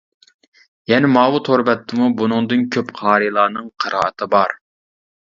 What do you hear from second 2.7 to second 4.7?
كۆپ قارىلارنىڭ قىرائىتى بار.